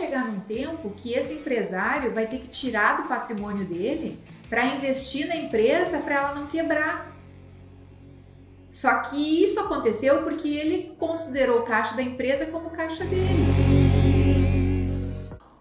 [0.00, 5.28] chegar num tempo que esse empresário vai ter que tirar do patrimônio dele para investir
[5.28, 7.14] na empresa para ela não quebrar.
[8.72, 13.60] Só que isso aconteceu porque ele considerou o caixa da empresa como caixa dele.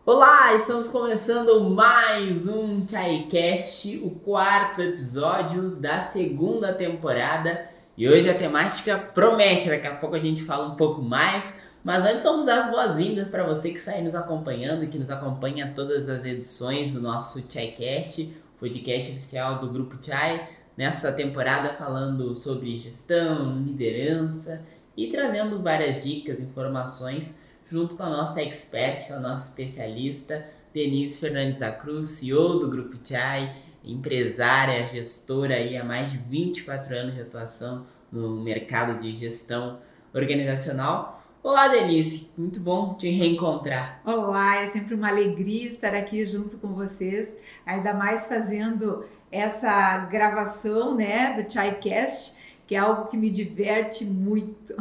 [0.06, 7.68] Olá, estamos começando mais um ChaiCast, o quarto episódio da segunda temporada.
[7.98, 11.69] E hoje a temática promete, daqui a pouco a gente fala um pouco mais.
[11.90, 15.10] Mas antes vamos dar as boas-vindas para você que está aí nos acompanhando, que nos
[15.10, 22.36] acompanha todas as edições do nosso ChaiCast, podcast oficial do Grupo Chai, nessa temporada falando
[22.36, 24.64] sobre gestão, liderança
[24.96, 31.58] e trazendo várias dicas, informações junto com a nossa expert, a nossa especialista, Denise Fernandes
[31.58, 33.52] da Cruz, CEO do Grupo Chai,
[33.84, 39.80] empresária, gestora aí há mais de 24 anos de atuação no mercado de gestão
[40.14, 41.19] organizacional.
[41.42, 44.02] Olá, Denise, muito bom te reencontrar.
[44.04, 50.96] Olá, é sempre uma alegria estar aqui junto com vocês, ainda mais fazendo essa gravação,
[50.96, 54.76] né, do ChaiCast, que é algo que me diverte muito.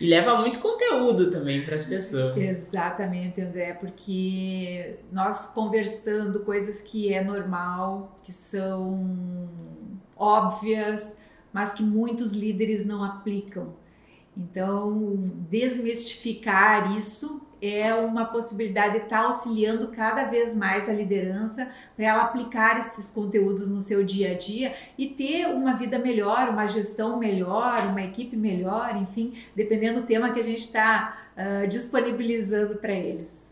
[0.00, 2.36] E leva muito conteúdo também para as pessoas.
[2.36, 9.48] Exatamente, André, porque nós conversando coisas que é normal, que são
[10.16, 11.18] óbvias,
[11.52, 13.74] mas que muitos líderes não aplicam.
[14.38, 21.68] Então, desmistificar isso é uma possibilidade de estar tá auxiliando cada vez mais a liderança
[21.96, 26.50] para ela aplicar esses conteúdos no seu dia a dia e ter uma vida melhor,
[26.50, 31.66] uma gestão melhor, uma equipe melhor, enfim, dependendo do tema que a gente está uh,
[31.66, 33.50] disponibilizando para eles.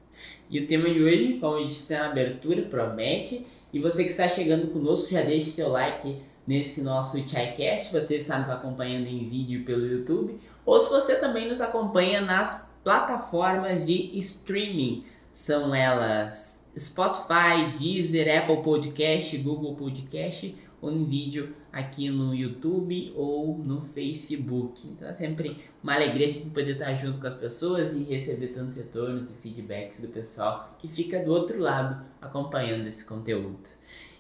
[0.48, 3.44] E o tema de hoje, como eu disse na abertura, promete.
[3.72, 8.39] E você que está chegando conosco, já deixe seu like nesse nosso ChaiCast, você está
[8.39, 14.16] nos acompanhando em vídeo pelo YouTube, ou se você também nos acompanha nas plataformas de
[14.19, 15.05] streaming.
[15.33, 23.59] São elas Spotify, Deezer, Apple Podcast, Google Podcast ou em vídeo aqui no YouTube ou
[23.59, 24.87] no Facebook.
[24.88, 28.76] Então é sempre uma alegria gente poder estar junto com as pessoas e receber tantos
[28.76, 33.69] retornos e feedbacks do pessoal que fica do outro lado acompanhando esse conteúdo.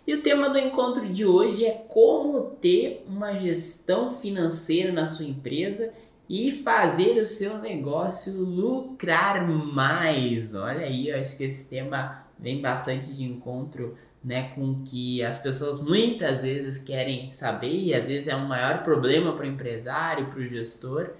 [0.06, 5.26] E o tema do encontro de hoje é como ter uma gestão financeira na sua
[5.26, 5.92] empresa
[6.28, 10.54] e fazer o seu negócio lucrar mais.
[10.54, 15.38] Olha aí, eu acho que esse tema vem bastante de encontro né, com que as
[15.38, 20.26] pessoas muitas vezes querem saber, e às vezes é um maior problema para o empresário,
[20.26, 21.10] para o gestor,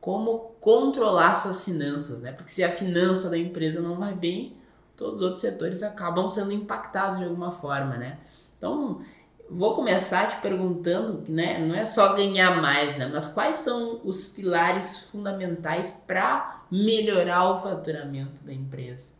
[0.00, 2.30] como controlar suas finanças, né?
[2.30, 4.56] Porque se a finança da empresa não vai bem,
[4.96, 8.18] todos os outros setores acabam sendo impactados de alguma forma, né?
[8.56, 9.02] Então,
[9.48, 14.26] vou começar te perguntando, né, não é só ganhar mais, né, mas quais são os
[14.26, 19.12] pilares fundamentais para melhorar o faturamento da empresa?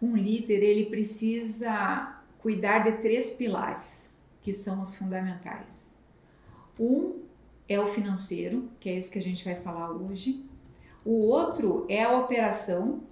[0.00, 5.94] Um líder, ele precisa cuidar de três pilares, que são os fundamentais.
[6.78, 7.22] Um
[7.68, 10.44] é o financeiro, que é isso que a gente vai falar hoje.
[11.04, 13.02] O outro é a operação,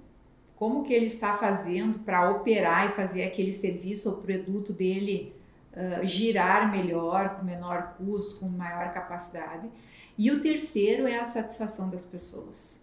[0.60, 5.32] como que ele está fazendo para operar e fazer aquele serviço ou produto dele
[5.72, 9.70] uh, girar melhor, com menor custo, com maior capacidade.
[10.18, 12.82] E o terceiro é a satisfação das pessoas,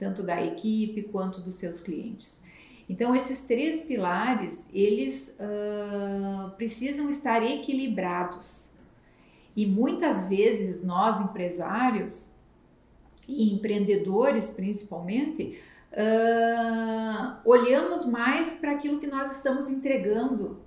[0.00, 2.42] tanto da equipe quanto dos seus clientes.
[2.88, 8.70] Então esses três pilares eles uh, precisam estar equilibrados.
[9.54, 12.32] E muitas vezes nós empresários
[13.28, 15.56] e empreendedores principalmente
[15.92, 20.60] uh, olhamos mais para aquilo que nós estamos entregando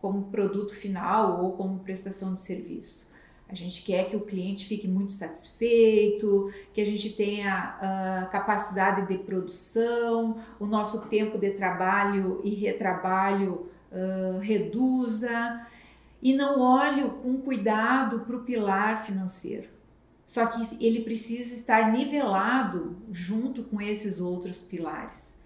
[0.00, 3.10] como produto final ou como prestação de serviço.
[3.48, 9.08] A gente quer que o cliente fique muito satisfeito, que a gente tenha uh, capacidade
[9.08, 15.66] de produção, o nosso tempo de trabalho e retrabalho uh, reduza
[16.22, 19.68] e não olhe com cuidado para o pilar financeiro.
[20.30, 25.36] Só que ele precisa estar nivelado junto com esses outros pilares.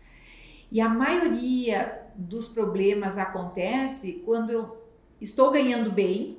[0.71, 4.77] E a maioria dos problemas acontece quando eu
[5.19, 6.39] estou ganhando bem,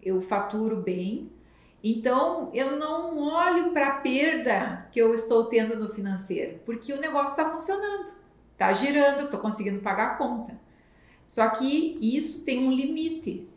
[0.00, 1.32] eu faturo bem,
[1.82, 7.00] então eu não olho para a perda que eu estou tendo no financeiro, porque o
[7.00, 8.12] negócio está funcionando,
[8.52, 10.60] está girando, estou conseguindo pagar a conta.
[11.26, 13.48] Só que isso tem um limite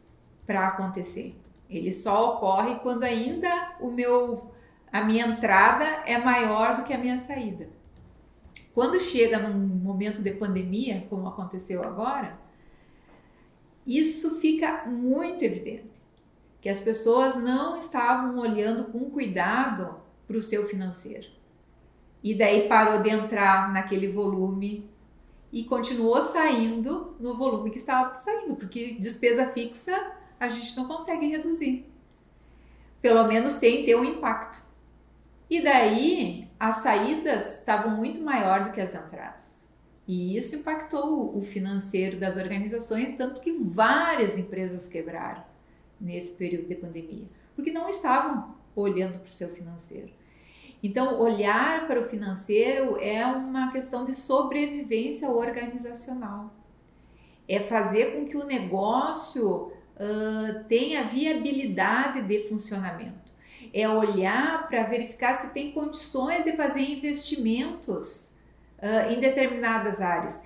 [0.47, 1.36] para acontecer.
[1.69, 4.51] Ele só ocorre quando ainda o meu
[4.91, 7.69] a minha entrada é maior do que a minha saída.
[8.73, 12.39] Quando chega num momento de pandemia, como aconteceu agora,
[13.85, 15.91] isso fica muito evidente,
[16.61, 21.27] que as pessoas não estavam olhando com cuidado para o seu financeiro.
[22.23, 24.89] e daí parou de entrar naquele volume
[25.51, 31.28] e continuou saindo no volume que estava saindo, porque despesa fixa a gente não consegue
[31.28, 31.86] reduzir,
[33.01, 34.62] pelo menos sem ter um impacto.
[35.50, 39.68] E daí as saídas estavam muito maior do que as entradas.
[40.07, 45.44] E isso impactou o financeiro das organizações, tanto que várias empresas quebraram
[46.00, 50.12] nesse período de pandemia, porque não estavam olhando para o seu financeiro.
[50.81, 56.54] Então, olhar para o financeiro é uma questão de sobrevivência organizacional.
[57.48, 63.35] É fazer com que o negócio uh, tenha viabilidade de funcionamento.
[63.73, 68.31] É olhar para verificar se tem condições de fazer investimentos
[68.79, 70.41] uh, em determinadas áreas.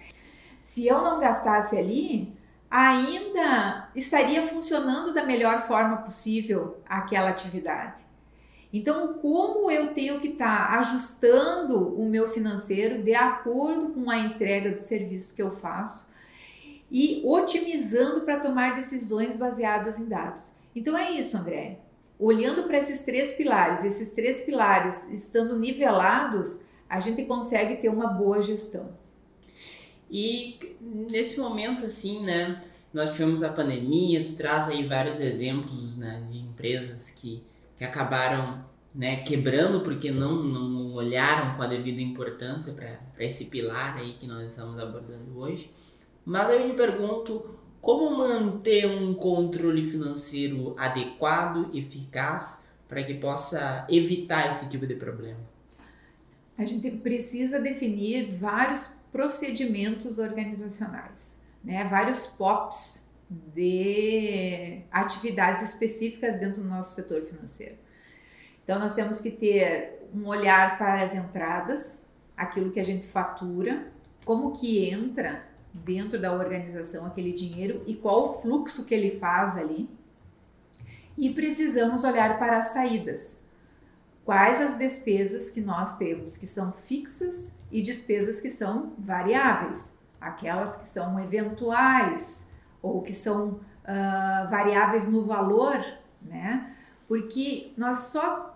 [0.64, 2.34] Se eu não gastasse ali,
[2.70, 8.02] ainda estaria funcionando da melhor forma possível aquela atividade.
[8.74, 14.18] Então, como eu tenho que estar tá ajustando o meu financeiro de acordo com a
[14.18, 16.10] entrega do serviço que eu faço
[16.92, 20.52] e otimizando para tomar decisões baseadas em dados.
[20.76, 21.80] Então é isso, André.
[22.20, 28.08] Olhando para esses três pilares, esses três pilares estando nivelados, a gente consegue ter uma
[28.08, 28.92] boa gestão.
[30.10, 32.62] E nesse momento, assim, né,
[32.94, 37.42] nós tivemos a pandemia, tu traz aí vários exemplos né, de empresas que
[37.82, 43.98] que acabaram né, quebrando porque não, não olharam com a devida importância para esse pilar
[43.98, 45.74] aí que nós estamos abordando hoje.
[46.26, 54.54] Mas eu te pergunto como manter um controle financeiro adequado, eficaz, para que possa evitar
[54.54, 55.40] esse tipo de problema?
[56.58, 61.86] A gente precisa definir vários procedimentos organizacionais, né?
[61.86, 67.78] vários POPs de atividades específicas dentro do nosso setor financeiro.
[68.64, 72.04] Então, nós temos que ter um olhar para as entradas,
[72.38, 73.92] aquilo que a gente fatura,
[74.26, 79.58] como que entra dentro da organização aquele dinheiro e qual o fluxo que ele faz
[79.58, 79.90] ali.
[81.18, 83.42] E precisamos olhar para as saídas.
[84.24, 90.76] Quais as despesas que nós temos que são fixas e despesas que são variáveis, aquelas
[90.76, 92.48] que são eventuais,
[92.82, 95.84] ou que são uh, variáveis no valor,
[96.22, 96.76] né?
[97.08, 98.51] Porque nós só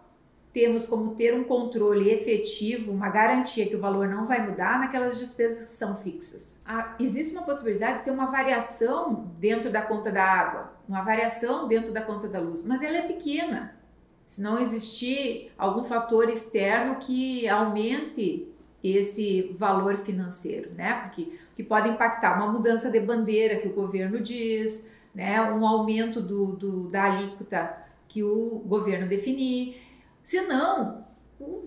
[0.56, 5.20] temos como ter um controle efetivo, uma garantia que o valor não vai mudar naquelas
[5.20, 6.62] despesas que são fixas.
[6.66, 11.68] Ah, existe uma possibilidade de ter uma variação dentro da conta da água, uma variação
[11.68, 13.76] dentro da conta da luz, mas ela é pequena.
[14.26, 18.48] Se não existir algum fator externo que aumente
[18.82, 21.02] esse valor financeiro, né?
[21.04, 25.42] Porque que pode impactar uma mudança de bandeira que o governo diz, né?
[25.42, 27.76] Um aumento do, do da alíquota
[28.08, 29.84] que o governo definir.
[30.26, 31.06] Se não,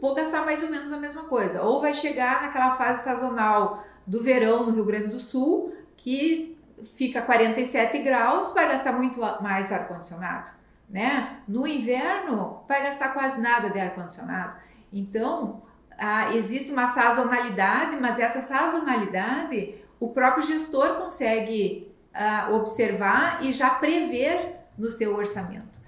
[0.00, 1.62] vou gastar mais ou menos a mesma coisa.
[1.62, 6.58] Ou vai chegar naquela fase sazonal do verão no Rio Grande do Sul, que
[6.96, 10.50] fica 47 graus, vai gastar muito mais ar-condicionado,
[10.90, 11.38] né?
[11.46, 14.56] No inverno, vai gastar quase nada de ar-condicionado.
[14.92, 15.62] Então,
[15.96, 23.70] ah, existe uma sazonalidade, mas essa sazonalidade o próprio gestor consegue ah, observar e já
[23.70, 25.78] prever no seu orçamento.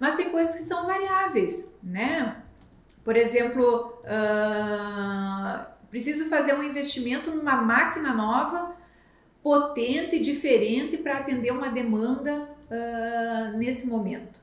[0.00, 2.42] Mas tem coisas que são variáveis, né?
[3.04, 8.74] Por exemplo, uh, preciso fazer um investimento numa máquina nova,
[9.42, 14.40] potente, diferente para atender uma demanda uh, nesse momento.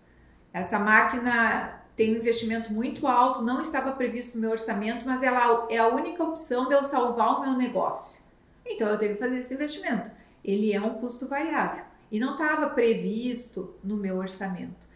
[0.54, 5.66] Essa máquina tem um investimento muito alto, não estava previsto no meu orçamento, mas ela
[5.72, 8.22] é a única opção de eu salvar o meu negócio.
[8.64, 10.12] Então eu tenho que fazer esse investimento.
[10.44, 14.87] Ele é um custo variável e não estava previsto no meu orçamento.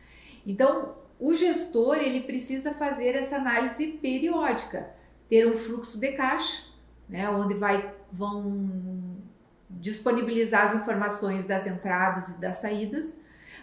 [0.46, 4.90] Então o gestor ele precisa fazer essa análise periódica,
[5.30, 6.72] ter um fluxo de caixa,
[7.08, 9.20] né, onde vai vão
[9.70, 13.18] disponibilizar as informações das entradas e das saídas,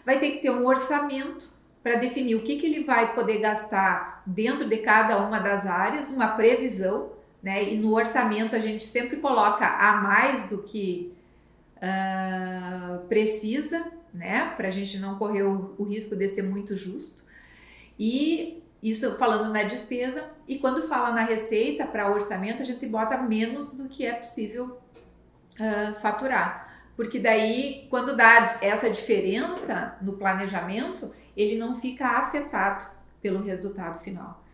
[0.04, 4.22] vai ter que ter um orçamento para definir o que, que ele vai poder gastar
[4.26, 7.62] dentro de cada uma das áreas, uma previsão, né?
[7.64, 11.12] E no orçamento a gente sempre coloca a mais do que
[11.76, 13.86] uh, precisa,
[14.18, 14.52] né?
[14.56, 17.24] Para a gente não correr o, o risco de ser muito justo.
[17.98, 23.16] E isso falando na despesa, e quando fala na receita para orçamento, a gente bota
[23.16, 24.80] menos do que é possível
[25.54, 26.82] uh, faturar.
[26.96, 32.84] Porque daí, quando dá essa diferença no planejamento, ele não fica afetado
[33.22, 34.44] pelo resultado final.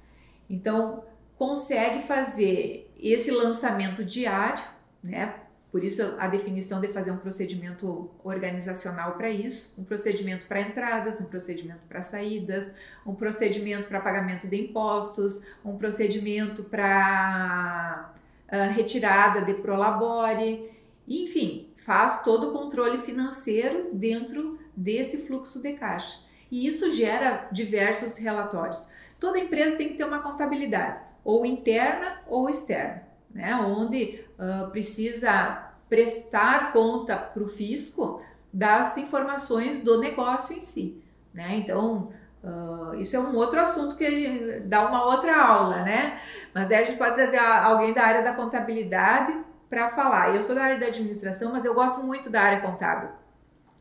[0.48, 1.04] Então,
[1.36, 4.62] consegue fazer esse lançamento diário,
[5.02, 5.34] né?
[5.74, 11.20] Por isso a definição de fazer um procedimento organizacional para isso, um procedimento para entradas,
[11.20, 18.14] um procedimento para saídas, um procedimento para pagamento de impostos, um procedimento para
[18.52, 20.70] uh, retirada de prolabore,
[21.08, 26.20] enfim, faz todo o controle financeiro dentro desse fluxo de caixa.
[26.52, 28.88] E isso gera diversos relatórios.
[29.18, 33.02] Toda empresa tem que ter uma contabilidade, ou interna ou externa,
[33.34, 33.56] né?
[33.56, 34.23] onde
[34.70, 38.22] precisa prestar conta para o fisco
[38.52, 41.02] das informações do negócio em si.
[41.32, 41.56] Né?
[41.56, 42.12] Então,
[42.42, 46.20] uh, isso é um outro assunto que dá uma outra aula, né?
[46.54, 49.36] Mas aí a gente pode trazer alguém da área da contabilidade
[49.68, 50.36] para falar.
[50.36, 53.10] Eu sou da área da administração, mas eu gosto muito da área contábil.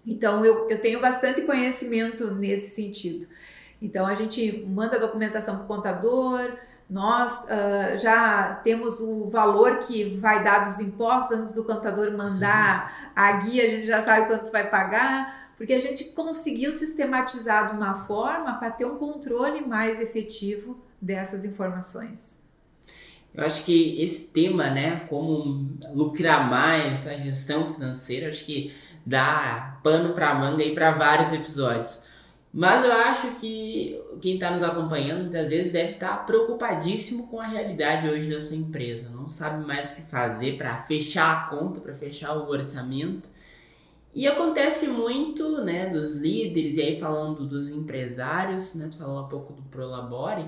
[0.05, 3.27] Então, eu, eu tenho bastante conhecimento nesse sentido.
[3.81, 6.51] Então, a gente manda documentação para o contador,
[6.89, 13.11] nós uh, já temos o valor que vai dar dos impostos antes do contador mandar
[13.15, 17.77] a guia, a gente já sabe quanto vai pagar, porque a gente conseguiu sistematizar de
[17.77, 22.41] uma forma para ter um controle mais efetivo dessas informações.
[23.33, 28.73] Eu acho que esse tema, né, como lucrar mais na gestão financeira, acho que
[29.05, 32.03] dá pano para manga e para vários episódios.
[32.53, 37.39] Mas eu acho que quem está nos acompanhando muitas vezes deve estar tá preocupadíssimo com
[37.39, 39.09] a realidade hoje da sua empresa.
[39.09, 43.27] Não sabe mais o que fazer para fechar a conta, para fechar o orçamento.
[44.13, 49.53] E acontece muito, né, dos líderes, e aí falando dos empresários, né, falou um pouco
[49.53, 50.43] do Prolabore,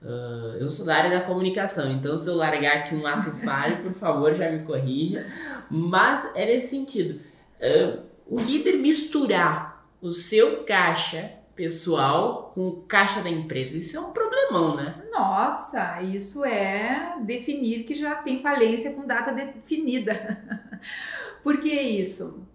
[0.00, 3.82] uh, eu sou da área da comunicação, então se eu largar aqui um ato falho,
[3.82, 5.26] por favor, já me corrija,
[5.68, 7.20] mas é nesse sentido,
[7.60, 9.71] uh, o líder misturar
[10.02, 13.76] o seu caixa pessoal com o caixa da empresa.
[13.76, 15.00] Isso é um problemão, né?
[15.12, 20.42] Nossa, isso é definir que já tem falência com data definida.
[21.42, 22.46] Por que isso?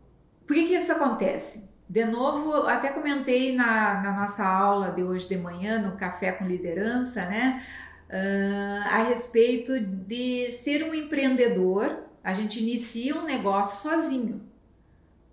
[0.46, 1.70] Por que, que isso acontece?
[1.90, 6.46] De novo, até comentei na, na nossa aula de hoje de manhã, no Café com
[6.46, 7.66] Liderança, né?
[8.10, 14.42] Uh, a respeito de ser um empreendedor, a gente inicia um negócio sozinho,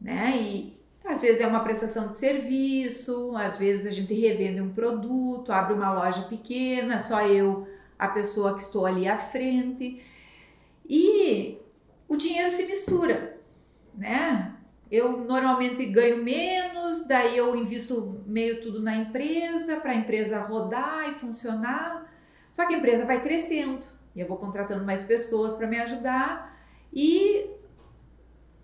[0.01, 0.33] né?
[0.37, 0.74] E,
[1.05, 5.75] às vezes é uma prestação de serviço, às vezes a gente revende um produto, abre
[5.75, 7.69] uma loja pequena, só eu,
[7.99, 10.03] a pessoa que estou ali à frente.
[10.89, 11.59] E
[12.09, 13.39] o dinheiro se mistura,
[13.95, 14.55] né?
[14.91, 21.09] Eu normalmente ganho menos, daí eu invisto meio tudo na empresa, para a empresa rodar
[21.11, 22.13] e funcionar.
[22.53, 26.57] Só que a empresa vai crescendo e eu vou contratando mais pessoas para me ajudar
[26.93, 27.44] e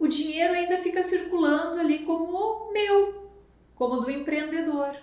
[0.00, 3.30] o dinheiro ainda fica circulando ali como meu,
[3.76, 4.96] como do empreendedor.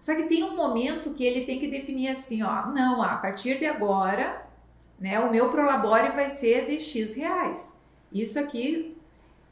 [0.00, 3.58] Só que tem um momento que ele tem que definir assim, ó, não, a partir
[3.58, 4.46] de agora,
[4.98, 7.78] né, o meu prolabore vai ser de X reais.
[8.10, 8.96] Isso aqui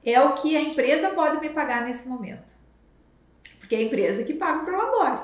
[0.02, 2.56] é o que a empresa pode me pagar nesse momento.
[3.58, 5.20] Porque é a empresa que paga o prolabore.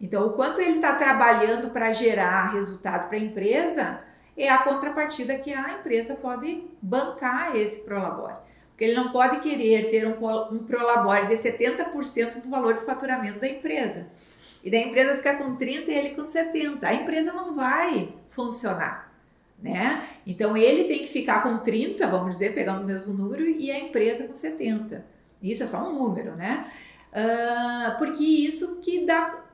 [0.00, 4.00] Então, o quanto ele está trabalhando para gerar resultado para a empresa
[4.34, 8.41] é a contrapartida que a empresa pode bancar esse prolabore.
[8.82, 10.16] Porque ele não pode querer ter um,
[10.52, 14.08] um prolabore de 70% do valor de faturamento da empresa.
[14.64, 16.82] E da empresa ficar com 30% e ele com 70%.
[16.82, 19.14] A empresa não vai funcionar.
[19.62, 20.04] Né?
[20.26, 23.78] Então ele tem que ficar com 30, vamos dizer, pegando o mesmo número, e a
[23.78, 25.06] empresa com 70.
[25.40, 26.66] Isso é só um número, né?
[27.12, 29.44] Uh, porque isso que dá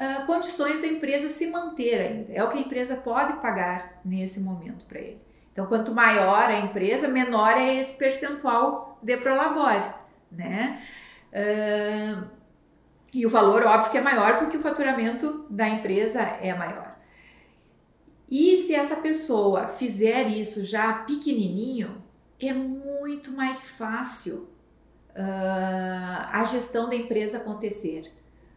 [0.00, 2.32] uh, condições da empresa se manter ainda.
[2.32, 5.20] É o que a empresa pode pagar nesse momento para ele.
[5.52, 9.84] Então, quanto maior a empresa, menor é esse percentual de prolabore,
[10.30, 10.82] né?
[11.32, 12.24] Uh,
[13.12, 16.96] e o valor, óbvio, que é maior porque o faturamento da empresa é maior.
[18.30, 22.02] E se essa pessoa fizer isso já pequenininho,
[22.40, 24.48] é muito mais fácil
[25.10, 28.10] uh, a gestão da empresa acontecer,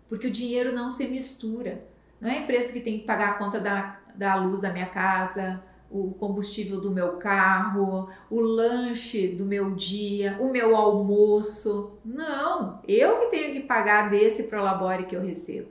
[0.08, 1.86] porque o dinheiro não se mistura.
[2.22, 4.86] Não é a empresa que tem que pagar a conta da, da luz da minha
[4.86, 11.98] casa, o combustível do meu carro, o lanche do meu dia, o meu almoço.
[12.04, 15.70] Não, eu que tenho que pagar desse prolabore que eu recebo.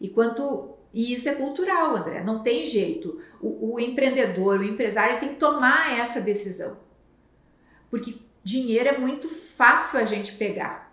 [0.00, 3.20] E quanto e isso é cultural, André, não tem jeito.
[3.40, 6.78] O, o empreendedor, o empresário tem que tomar essa decisão.
[7.90, 10.88] Porque dinheiro é muito fácil a gente pegar.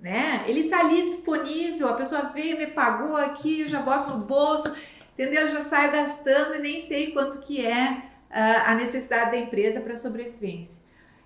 [0.00, 0.44] Né?
[0.46, 4.70] Ele está ali disponível, a pessoa veio, me pagou aqui, eu já boto no bolso
[5.16, 5.42] entendeu?
[5.42, 7.90] Eu já saio gastando e nem sei quanto que é
[8.30, 10.82] uh, a necessidade da empresa para sobrevivência.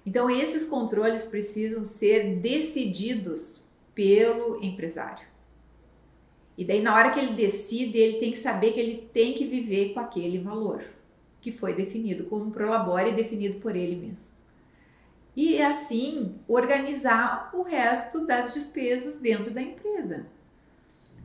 [0.07, 3.61] Então esses controles precisam ser decididos
[3.95, 5.27] pelo empresário.
[6.57, 9.45] E daí na hora que ele decide, ele tem que saber que ele tem que
[9.45, 10.85] viver com aquele valor
[11.41, 14.39] que foi definido como prolabore e definido por ele mesmo.
[15.35, 20.27] e assim organizar o resto das despesas dentro da empresa.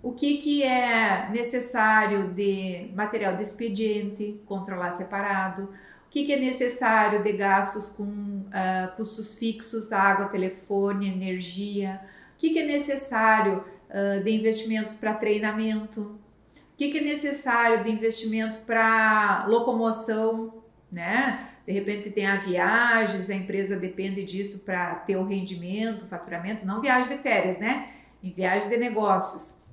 [0.05, 5.63] O que, que é necessário de material de expediente, controlar separado,
[6.05, 12.00] o que, que é necessário de gastos com uh, custos fixos, água, telefone, energia,
[12.35, 17.83] o que, que é necessário uh, de investimentos para treinamento, o que, que é necessário
[17.83, 21.50] de investimento para locomoção, né?
[21.65, 26.63] De repente tem a viagens, a empresa depende disso para ter o rendimento, o faturamento,
[26.63, 27.89] não viagem de férias, né?
[28.21, 29.64] Em viagem de negócios.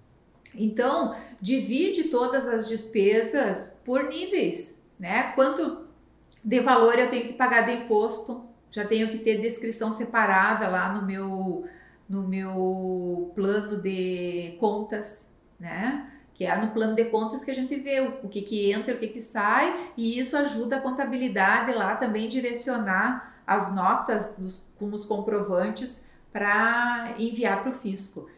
[0.54, 5.32] Então, divide todas as despesas por níveis, né?
[5.34, 5.86] Quanto
[6.44, 10.92] de valor eu tenho que pagar de imposto, já tenho que ter descrição separada lá
[10.92, 11.64] no meu
[12.08, 16.10] no meu plano de contas, né?
[16.34, 18.98] Que é no plano de contas que a gente vê o que que entra, o
[18.98, 24.92] que que sai, e isso ajuda a contabilidade lá também direcionar as notas dos, com
[24.92, 28.28] os comprovantes para enviar para o fisco.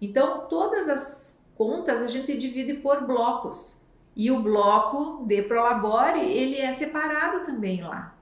[0.00, 3.76] Então, todas as contas a gente divide por blocos.
[4.16, 8.16] E o bloco de Prolabore, ele é separado também lá.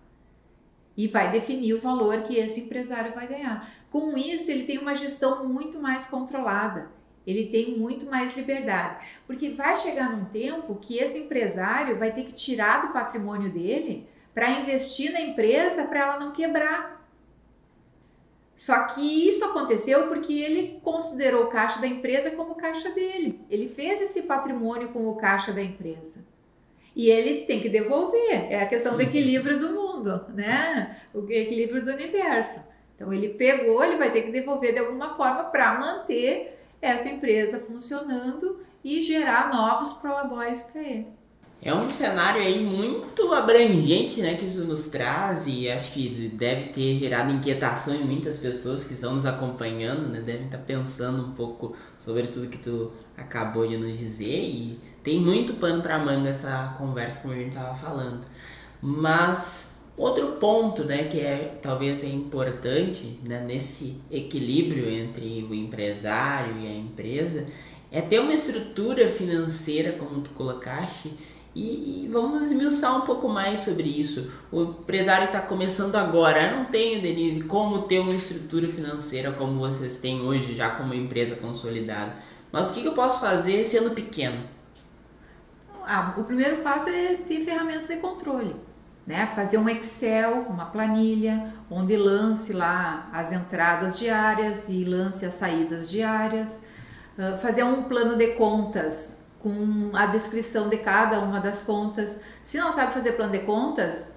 [0.97, 3.73] E vai definir o valor que esse empresário vai ganhar.
[3.93, 6.91] Com isso, ele tem uma gestão muito mais controlada.
[7.25, 9.07] Ele tem muito mais liberdade.
[9.25, 14.09] Porque vai chegar num tempo que esse empresário vai ter que tirar do patrimônio dele
[14.35, 16.98] para investir na empresa para ela não quebrar.
[18.59, 23.41] Só que isso aconteceu porque ele considerou o caixa da empresa como caixa dele.
[23.49, 26.27] Ele fez esse patrimônio como caixa da empresa.
[26.95, 28.53] E ele tem que devolver.
[28.53, 31.03] É a questão do equilíbrio do mundo, né?
[31.15, 32.65] O equilíbrio do universo.
[32.97, 37.61] Então ele pegou, ele vai ter que devolver de alguma forma para manter essa empresa
[37.61, 41.07] funcionando e gerar novos prolabores para ele.
[41.61, 46.69] É um cenário aí muito abrangente, né, que isso nos traz e acho que deve
[46.69, 51.33] ter gerado inquietação em muitas pessoas que estão nos acompanhando, né, devem estar pensando um
[51.33, 56.29] pouco sobre tudo que tu acabou de nos dizer e tem muito pano para manga
[56.29, 58.21] essa conversa como a gente estava falando.
[58.81, 66.57] Mas outro ponto, né, que é talvez é importante, né, nesse equilíbrio entre o empresário
[66.61, 67.47] e a empresa,
[67.91, 71.13] é ter uma estrutura financeira, como tu colocaste,
[71.59, 74.31] e, e, vamos esmiuçar um pouco mais sobre isso.
[74.53, 76.41] O empresário está começando agora.
[76.41, 80.95] Eu não tenho, Denise, como ter uma estrutura financeira como vocês têm hoje, já como
[80.95, 82.15] empresa consolidada.
[82.53, 84.45] Mas o que, que eu posso fazer sendo pequeno?
[85.85, 88.55] Ah, o primeiro passo é ter ferramentas de controle.
[89.05, 89.27] Né?
[89.35, 95.91] Fazer um Excel, uma planilha, onde lance lá as entradas diárias e lance as saídas
[95.91, 96.63] diárias.
[97.19, 102.21] Uh, fazer um plano de contas com a descrição de cada uma das contas.
[102.45, 104.13] Se não sabe fazer plano de contas,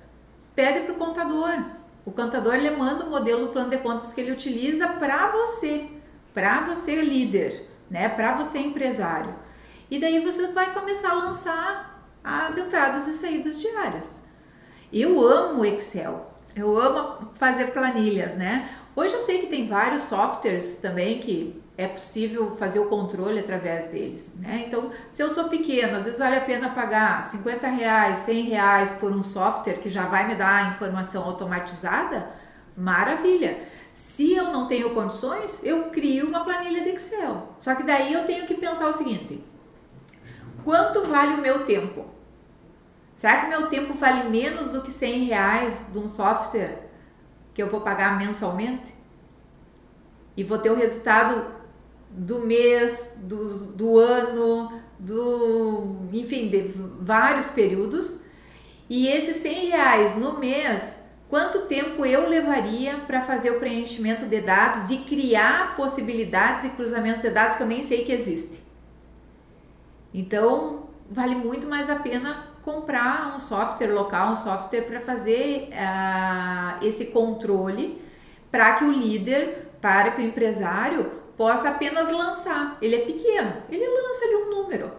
[0.56, 1.64] pede para o contador.
[2.06, 5.88] O contador lhe manda o modelo do plano de contas que ele utiliza para você,
[6.34, 8.10] para você líder, né?
[8.10, 9.36] Para você empresário.
[9.90, 14.22] E daí você vai começar a lançar as entradas e saídas diárias.
[14.92, 16.26] Eu amo Excel.
[16.56, 18.70] Eu amo fazer planilhas, né?
[18.96, 23.88] Hoje eu sei que tem vários softwares também que é possível fazer o controle através
[23.88, 24.66] deles, né?
[24.68, 28.92] Então, se eu sou pequeno, às vezes vale a pena pagar 50 reais, 100 reais
[28.92, 32.30] por um software que já vai me dar a informação automatizada,
[32.78, 33.64] maravilha.
[33.92, 37.56] Se eu não tenho condições, eu crio uma planilha de Excel.
[37.60, 39.44] Só que daí eu tenho que pensar o seguinte:
[40.64, 42.06] quanto vale o meu tempo?
[43.16, 46.90] Será que meu tempo vale menos do que 100 reais de um software
[47.54, 48.94] que eu vou pagar mensalmente?
[50.38, 51.61] E vou ter o resultado
[52.12, 58.20] do mês, do, do ano, do, enfim, de vários períodos.
[58.90, 64.42] E esses 100 reais no mês, quanto tempo eu levaria para fazer o preenchimento de
[64.42, 68.60] dados e criar possibilidades e cruzamentos de dados que eu nem sei que existem?
[70.14, 76.86] Então, vale muito mais a pena comprar um software local, um software para fazer uh,
[76.86, 78.02] esse controle,
[78.52, 82.78] para que o líder, para que o empresário possa apenas lançar.
[82.82, 84.92] Ele é pequeno, ele lança ali um número.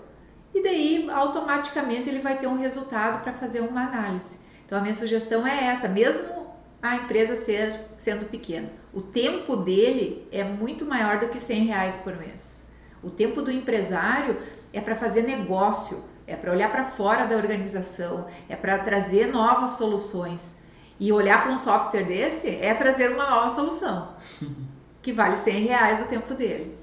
[0.54, 4.38] E daí, automaticamente, ele vai ter um resultado para fazer uma análise.
[4.66, 6.46] Então, a minha sugestão é essa, mesmo
[6.82, 8.68] a empresa ser, sendo pequena.
[8.92, 12.66] O tempo dele é muito maior do que 100 reais por mês.
[13.02, 14.36] O tempo do empresário
[14.72, 19.72] é para fazer negócio, é para olhar para fora da organização, é para trazer novas
[19.72, 20.56] soluções.
[21.00, 24.14] E olhar para um software desse é trazer uma nova solução.
[25.02, 26.78] que vale 100 reais o tempo dele.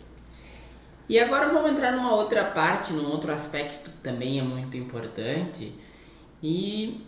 [1.08, 5.74] E agora vamos entrar numa outra parte, num outro aspecto que também é muito importante.
[6.44, 7.02] E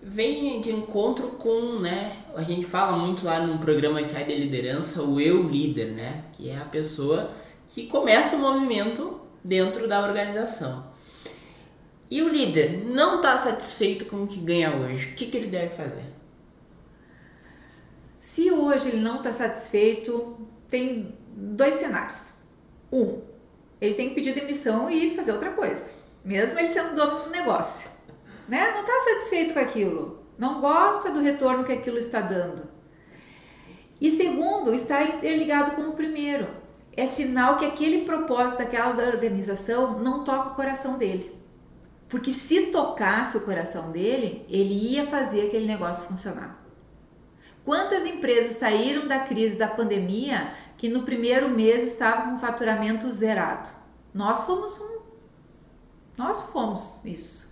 [0.00, 2.12] vem de encontro com, né?
[2.36, 6.24] A gente fala muito lá no programa Chai de Liderança, o eu líder, né?
[6.32, 7.32] Que é a pessoa
[7.68, 10.84] que começa o movimento dentro da organização.
[12.10, 15.46] E o líder não está satisfeito com o que ganha hoje, o que, que ele
[15.46, 16.04] deve fazer?
[18.20, 22.32] Se hoje ele não está satisfeito, tem dois cenários.
[22.92, 23.22] Um,
[23.80, 25.90] ele tem que pedir demissão e fazer outra coisa,
[26.22, 27.90] mesmo ele sendo dono do negócio.
[28.46, 28.72] Né?
[28.72, 32.68] Não está satisfeito com aquilo, não gosta do retorno que aquilo está dando.
[33.98, 36.46] E segundo, está interligado com o primeiro.
[36.94, 41.32] É sinal que aquele propósito daquela organização não toca o coração dele.
[42.08, 46.59] Porque se tocasse o coração dele, ele ia fazer aquele negócio funcionar.
[47.64, 53.70] Quantas empresas saíram da crise da pandemia que no primeiro mês estavam com faturamento zerado?
[54.14, 55.00] Nós fomos um.
[56.16, 57.50] Nós fomos isso.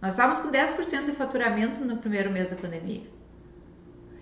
[0.00, 3.02] Nós estávamos com 10% de faturamento no primeiro mês da pandemia.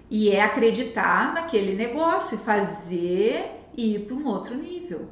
[0.08, 5.10] E é acreditar naquele negócio e fazer ir para um outro nível.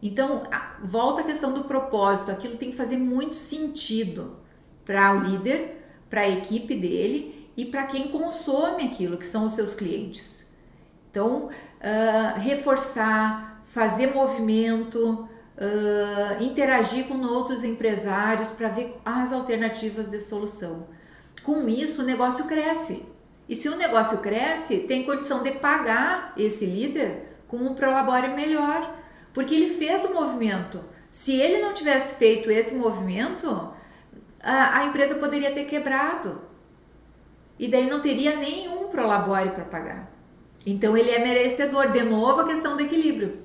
[0.00, 0.44] Então,
[0.84, 2.30] volta a questão do propósito.
[2.30, 4.36] Aquilo tem que fazer muito sentido
[4.84, 9.52] para o líder, para a equipe dele e para quem consome aquilo, que são os
[9.52, 10.46] seus clientes.
[11.10, 20.20] Então, uh, reforçar, fazer movimento, uh, interagir com outros empresários para ver as alternativas de
[20.20, 20.86] solução.
[21.42, 23.04] Com isso, o negócio cresce.
[23.48, 28.96] E se o negócio cresce, tem condição de pagar esse líder com um prolabore melhor
[29.32, 30.80] porque ele fez o movimento.
[31.10, 33.72] Se ele não tivesse feito esse movimento,
[34.40, 36.47] a, a empresa poderia ter quebrado.
[37.58, 40.12] E daí não teria nenhum prolabore para pagar.
[40.66, 41.90] Então ele é merecedor.
[41.90, 43.38] De novo, a questão do equilíbrio.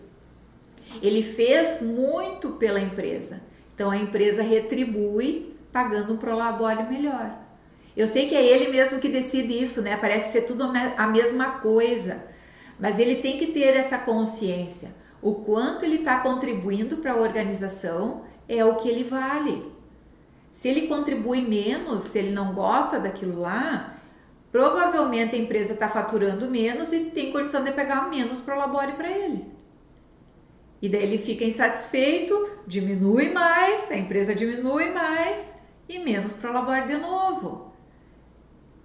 [1.01, 3.41] Ele fez muito pela empresa.
[3.73, 7.39] Então a empresa retribui pagando um prolabore melhor.
[7.95, 9.97] Eu sei que é ele mesmo que decide isso, né?
[9.97, 10.63] Parece ser tudo
[10.97, 12.25] a mesma coisa.
[12.79, 18.23] Mas ele tem que ter essa consciência o quanto ele está contribuindo para a organização
[18.47, 19.71] é o que ele vale.
[20.51, 23.95] Se ele contribui menos, se ele não gosta daquilo lá,
[24.53, 28.91] provavelmente a empresa está faturando menos e tem condição de pegar menos para o labore
[28.91, 29.51] para ele.
[30.79, 35.55] E daí ele fica insatisfeito, diminui mais, a empresa diminui mais
[35.89, 37.73] e menos para o labore de novo.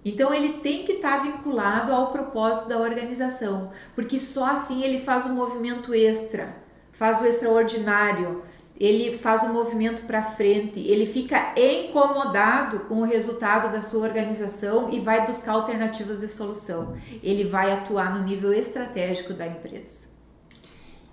[0.03, 4.97] Então ele tem que estar tá vinculado ao propósito da organização, porque só assim ele
[4.97, 6.55] faz o um movimento extra,
[6.91, 8.43] faz o extraordinário,
[8.79, 14.89] ele faz um movimento para frente, ele fica incomodado com o resultado da sua organização
[14.89, 16.95] e vai buscar alternativas de solução.
[17.21, 20.07] Ele vai atuar no nível estratégico da empresa.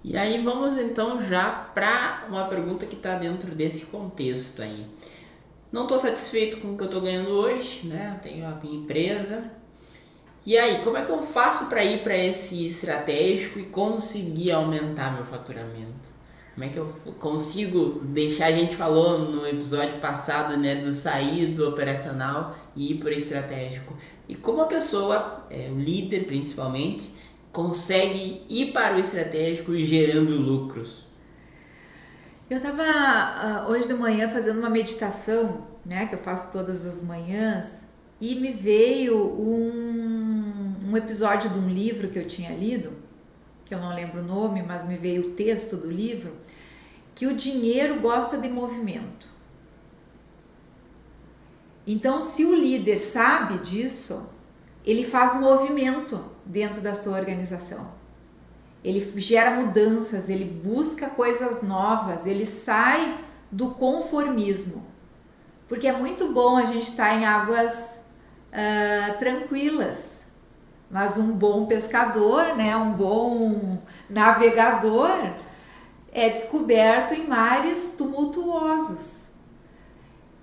[0.05, 4.87] E aí vamos então já para uma pergunta que está dentro desse contexto aí.
[5.73, 8.21] Não estou satisfeito com o que eu estou ganhando hoje, né?
[8.23, 9.51] tenho a minha empresa.
[10.47, 15.13] E aí, como é que eu faço para ir para esse estratégico e conseguir aumentar
[15.13, 16.16] meu faturamento?
[16.57, 16.87] Como é que eu
[17.21, 22.95] consigo deixar, a gente falou no episódio passado, né, do sair do operacional e ir
[22.95, 23.95] para estratégico.
[24.27, 27.11] E como a pessoa, é, o líder principalmente,
[27.53, 31.05] consegue ir para o estratégico gerando lucros?
[32.49, 37.03] Eu estava uh, hoje de manhã fazendo uma meditação, né, que eu faço todas as
[37.03, 37.87] manhãs,
[38.19, 43.05] e me veio um, um episódio de um livro que eu tinha lido,
[43.67, 46.35] que eu não lembro o nome, mas me veio o texto do livro,
[47.15, 49.29] que o dinheiro gosta de movimento.
[51.87, 54.27] Então, se o líder sabe disso,
[54.85, 57.95] ele faz movimento dentro da sua organização
[58.87, 63.19] ele gera mudanças, ele busca coisas novas, ele sai
[63.51, 64.87] do conformismo.
[65.69, 67.99] Porque é muito bom a gente estar tá em águas
[68.53, 70.16] uh, tranquilas,
[70.91, 75.33] mas um bom pescador, né, um bom navegador,
[76.13, 79.27] é descoberto em mares tumultuosos.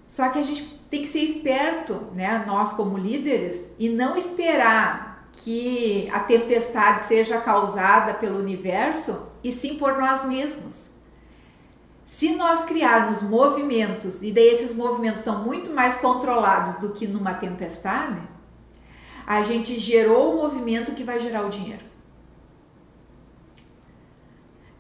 [0.08, 5.28] Só que a gente tem que ser esperto, né, nós como líderes, e não esperar
[5.32, 10.90] que a tempestade seja causada pelo universo e sim por nós mesmos.
[12.06, 17.34] Se nós criarmos movimentos, e daí esses movimentos são muito mais controlados do que numa
[17.34, 18.22] tempestade,
[19.26, 21.84] a gente gerou o movimento que vai gerar o dinheiro.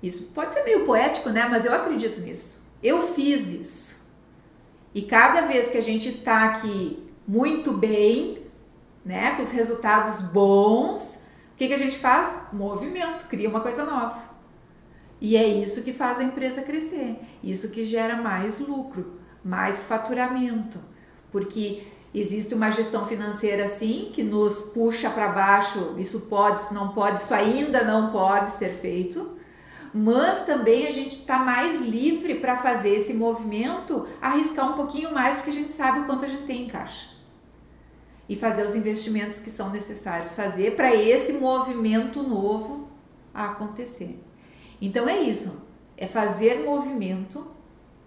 [0.01, 1.47] Isso pode ser meio poético, né?
[1.49, 2.61] Mas eu acredito nisso.
[2.81, 4.03] Eu fiz isso.
[4.93, 8.45] E cada vez que a gente está aqui muito bem,
[9.03, 11.19] né, com os resultados bons,
[11.53, 12.51] o que, que a gente faz?
[12.51, 14.21] Movimento, cria uma coisa nova.
[15.21, 20.79] E é isso que faz a empresa crescer, isso que gera mais lucro, mais faturamento,
[21.31, 26.89] porque Existe uma gestão financeira sim que nos puxa para baixo, isso pode, isso não
[26.89, 29.35] pode, isso ainda não pode ser feito.
[29.91, 35.35] Mas também a gente está mais livre para fazer esse movimento, arriscar um pouquinho mais,
[35.35, 37.09] porque a gente sabe o quanto a gente tem em caixa.
[38.29, 42.87] E fazer os investimentos que são necessários fazer para esse movimento novo
[43.33, 44.19] acontecer.
[44.79, 47.51] Então é isso, é fazer movimento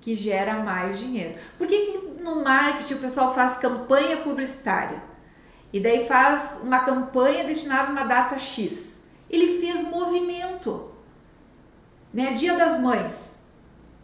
[0.00, 1.34] que gera mais dinheiro.
[1.58, 5.00] Por que, que no marketing o pessoal faz campanha publicitária?
[5.72, 9.04] E daí faz uma campanha destinada a uma data X.
[9.30, 10.90] Ele fez movimento.
[12.12, 12.32] Né?
[12.32, 13.44] Dia das Mães.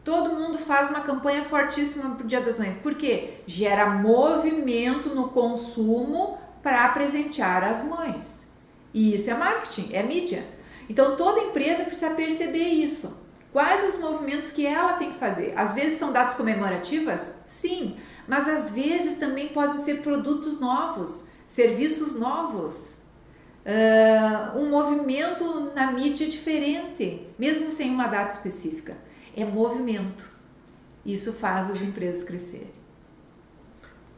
[0.04, 2.76] Todo mundo faz uma campanha fortíssima para o Dia das Mães.
[2.76, 3.34] Por quê?
[3.46, 8.48] Gera movimento no consumo para presentear as mães.
[8.92, 10.44] E isso é marketing, é mídia.
[10.88, 13.22] Então toda empresa precisa perceber isso.
[13.52, 15.52] Quais os movimentos que ela tem que fazer?
[15.56, 17.34] Às vezes são datas comemorativas?
[17.46, 22.96] Sim, mas às vezes também podem ser produtos novos, serviços novos.
[23.64, 28.96] Uh, um movimento na mídia diferente, mesmo sem uma data específica.
[29.36, 30.28] É movimento.
[31.06, 32.72] Isso faz as empresas crescerem.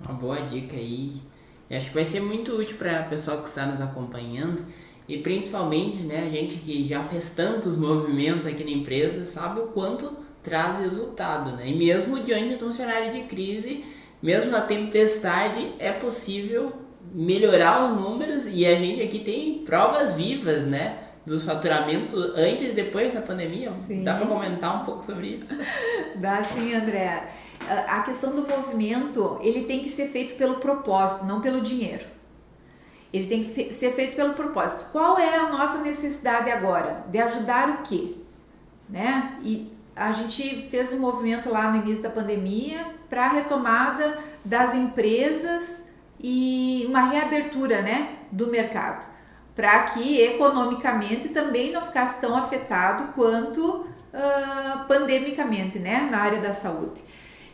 [0.01, 1.21] Uma boa dica aí.
[1.69, 4.65] Eu acho que vai ser muito útil para a pessoa que está nos acompanhando
[5.07, 9.67] e principalmente, né, a gente que já fez tantos movimentos aqui na empresa sabe o
[9.69, 11.69] quanto traz resultado, né?
[11.69, 13.85] E mesmo diante de um cenário de crise,
[14.25, 16.73] mesmo na tempestade, é possível
[17.13, 20.99] melhorar os números e a gente aqui tem provas vivas, né?
[21.27, 23.71] Do faturamento antes e depois da pandemia.
[23.71, 24.03] Sim.
[24.03, 25.55] Dá para comentar um pouco sobre isso?
[26.17, 27.29] Dá sim, André.
[27.87, 32.07] A questão do movimento, ele tem que ser feito pelo propósito, não pelo dinheiro.
[33.13, 34.87] Ele tem que ser feito pelo propósito.
[34.91, 37.05] Qual é a nossa necessidade agora?
[37.11, 38.15] De ajudar o quê?
[38.89, 39.39] Né?
[39.43, 44.75] E a gente fez um movimento lá no início da pandemia para a retomada das
[44.75, 45.85] empresas
[46.21, 49.07] e uma reabertura né, do mercado,
[49.55, 56.53] para que economicamente também não ficasse tão afetado quanto uh, pandemicamente né, na área da
[56.53, 57.05] saúde.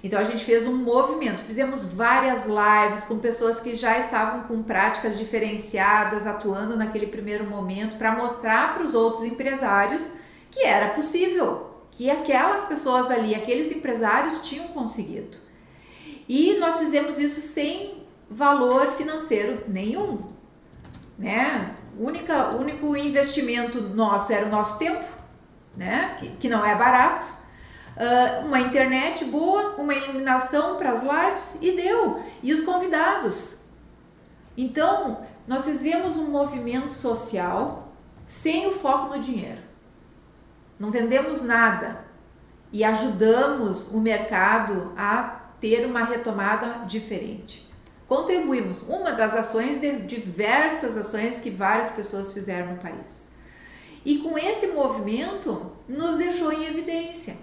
[0.02, 4.62] Então a gente fez um movimento, fizemos várias lives com pessoas que já estavam com
[4.62, 10.12] práticas diferenciadas, atuando naquele primeiro momento, para mostrar para os outros empresários
[10.50, 15.38] que era possível, que aquelas pessoas ali, aqueles empresários tinham conseguido.
[16.28, 20.18] E nós fizemos isso sem valor financeiro nenhum,
[21.18, 21.74] né?
[21.98, 25.04] Única, único investimento nosso era o nosso tempo,
[25.76, 26.16] né?
[26.18, 27.40] Que, que não é barato
[27.96, 32.22] uh, uma internet boa, uma iluminação para as lives e deu.
[32.42, 33.58] E os convidados.
[34.56, 37.88] Então, nós fizemos um movimento social
[38.26, 39.69] sem o foco no dinheiro.
[40.80, 42.02] Não vendemos nada
[42.72, 47.70] e ajudamos o mercado a ter uma retomada diferente.
[48.08, 53.30] Contribuímos, uma das ações de diversas ações que várias pessoas fizeram no país.
[54.06, 57.36] E com esse movimento nos deixou em evidência.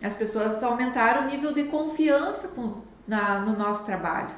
[0.00, 4.30] As pessoas aumentaram o nível de confiança com, na, no nosso trabalho.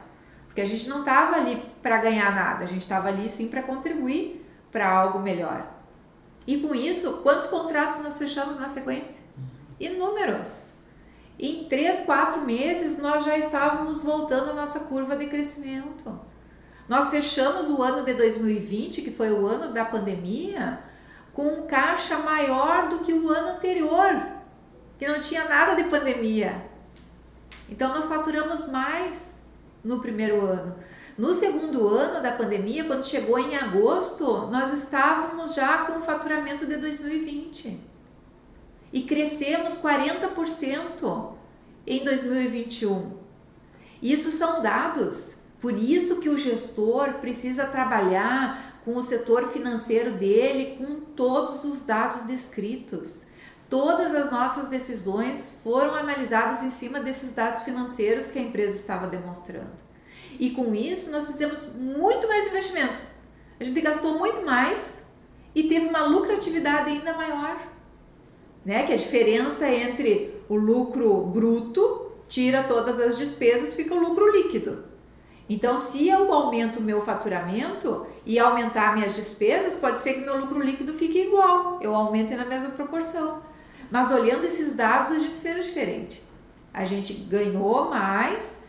[0.47, 3.63] Porque a gente não estava ali para ganhar nada, a gente estava ali sim para
[3.63, 5.80] contribuir para algo melhor.
[6.47, 9.23] E com isso, quantos contratos nós fechamos na sequência?
[9.79, 10.73] Inúmeros.
[11.39, 16.19] Em três, quatro meses, nós já estávamos voltando a nossa curva de crescimento.
[16.89, 20.81] Nós fechamos o ano de 2020, que foi o ano da pandemia,
[21.33, 24.41] com um caixa maior do que o ano anterior
[25.01, 26.63] que não tinha nada de pandemia.
[27.71, 29.39] Então nós faturamos mais
[29.83, 30.77] no primeiro ano.
[31.21, 36.65] No segundo ano da pandemia, quando chegou em agosto, nós estávamos já com o faturamento
[36.65, 37.79] de 2020.
[38.91, 41.35] E crescemos 40%
[41.87, 43.13] em 2021.
[44.03, 45.35] Isso são dados.
[45.61, 51.83] Por isso que o gestor precisa trabalhar com o setor financeiro dele com todos os
[51.83, 53.27] dados descritos.
[53.69, 59.07] Todas as nossas decisões foram analisadas em cima desses dados financeiros que a empresa estava
[59.07, 59.90] demonstrando.
[60.39, 63.03] E com isso, nós fizemos muito mais investimento.
[63.59, 65.07] A gente gastou muito mais
[65.55, 67.61] e teve uma lucratividade ainda maior.
[68.65, 68.85] Né?
[68.85, 74.85] Que a diferença entre o lucro bruto, tira todas as despesas, fica o lucro líquido.
[75.49, 80.39] Então, se eu aumento o meu faturamento e aumentar minhas despesas, pode ser que meu
[80.39, 83.43] lucro líquido fique igual, eu aumente na mesma proporção.
[83.91, 86.23] Mas olhando esses dados, a gente fez diferente.
[86.73, 88.61] A gente ganhou mais,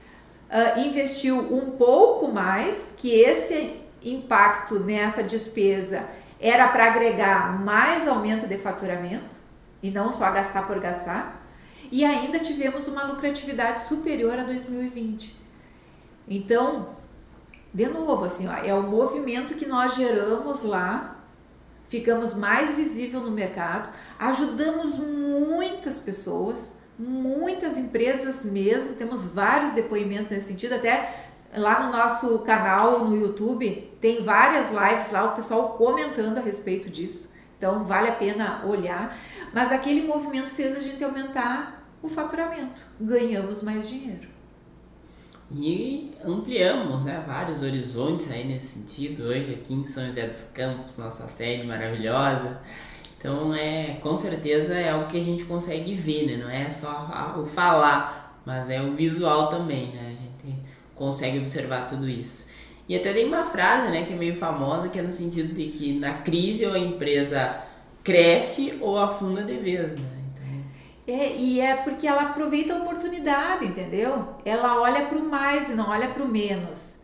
[0.51, 6.07] uh, investiu um pouco mais, que esse impacto nessa despesa
[6.39, 9.35] era para agregar mais aumento de faturamento
[9.81, 11.39] e não só gastar por gastar.
[11.91, 15.39] E ainda tivemos uma lucratividade superior a 2020.
[16.27, 16.95] Então,
[17.73, 21.15] De novo, assim, ó, é o movimento que nós geramos lá,
[21.87, 30.47] ficamos mais visível no mercado, ajudamos muitas pessoas, muitas empresas mesmo, temos vários depoimentos nesse
[30.47, 36.37] sentido, até lá no nosso canal no YouTube tem várias lives lá, o pessoal comentando
[36.37, 37.33] a respeito disso.
[37.57, 39.17] Então vale a pena olhar.
[39.53, 44.27] Mas aquele movimento fez a gente aumentar o faturamento, ganhamos mais dinheiro.
[45.53, 50.97] E ampliamos né, vários horizontes aí nesse sentido, hoje aqui em São José dos Campos,
[50.97, 52.59] nossa sede maravilhosa.
[53.21, 56.43] Então, é, com certeza é algo que a gente consegue ver, né?
[56.43, 60.07] Não é só o falar, mas é o visual também, né?
[60.07, 60.57] A gente
[60.95, 62.47] consegue observar tudo isso.
[62.89, 65.67] E até tem uma frase, né, que é meio famosa, que é no sentido de
[65.67, 67.61] que na crise ou a empresa
[68.03, 70.09] cresce ou afunda de vez, né?
[70.33, 71.15] Então...
[71.15, 74.29] É, e é porque ela aproveita a oportunidade, entendeu?
[74.43, 76.97] Ela olha para o mais e não olha para o menos.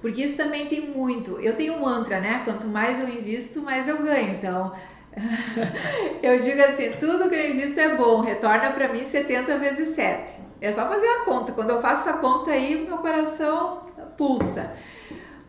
[0.00, 1.40] Porque isso também tem muito.
[1.40, 2.42] Eu tenho um mantra, né?
[2.44, 4.34] Quanto mais eu invisto, mais eu ganho.
[4.34, 4.72] Então,
[6.22, 10.34] eu digo assim, tudo que eu invisto é bom, retorna para mim 70 vezes 7.
[10.60, 11.52] É só fazer a conta.
[11.52, 13.84] Quando eu faço essa conta aí, meu coração
[14.16, 14.74] pulsa.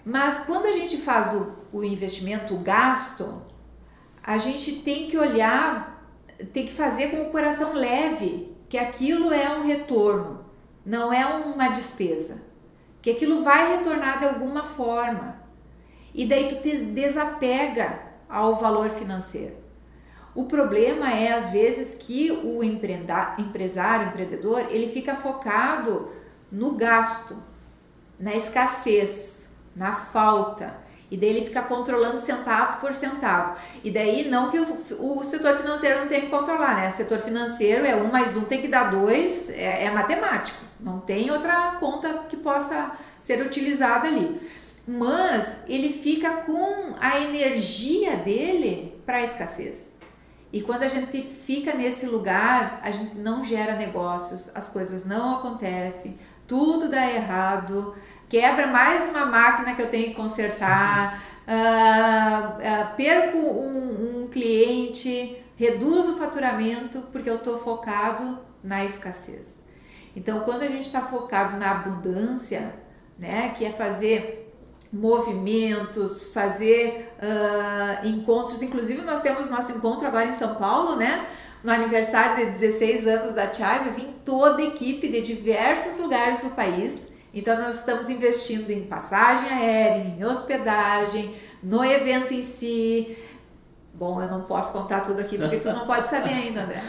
[0.04, 3.41] Mas quando a gente faz o, o investimento, o gasto,
[4.23, 6.06] a gente tem que olhar,
[6.54, 10.45] tem que fazer com o coração leve, que aquilo é um retorno,
[10.86, 12.43] não é uma despesa.
[13.01, 15.41] Que aquilo vai retornar de alguma forma.
[16.13, 19.65] E daí tu te desapega ao valor financeiro.
[20.35, 26.11] O problema é às vezes que o empresário, empreendedor, ele fica focado
[26.51, 27.38] no gasto,
[28.19, 30.75] na escassez, na falta.
[31.09, 33.55] E daí ele fica controlando centavo por centavo.
[33.81, 36.89] E daí não que o, o setor financeiro não tenha que controlar, né?
[36.89, 40.65] O setor financeiro é um mais um tem que dar dois, é, é matemático.
[40.79, 44.41] Não tem outra conta que possa ser utilizada ali
[44.87, 49.97] mas ele fica com a energia dele para a escassez.
[50.53, 55.37] E quando a gente fica nesse lugar, a gente não gera negócios, as coisas não
[55.37, 56.17] acontecem,
[56.47, 57.95] tudo dá errado,
[58.29, 65.43] quebra mais uma máquina que eu tenho que consertar, uh, uh, perco um, um cliente,
[65.55, 69.65] reduzo o faturamento porque eu estou focado na escassez.
[70.15, 72.73] Então, quando a gente está focado na abundância,
[73.17, 74.44] né, que é fazer
[74.91, 78.61] movimentos, fazer uh, encontros.
[78.61, 81.27] Inclusive, nós temos nosso encontro agora em São Paulo, né?
[81.63, 86.39] No aniversário de 16 anos da Chai, vai vir toda a equipe de diversos lugares
[86.39, 87.07] do país.
[87.33, 93.17] Então, nós estamos investindo em passagem aérea, em hospedagem, no evento em si.
[93.93, 96.81] Bom, eu não posso contar tudo aqui porque tu não pode saber ainda, André.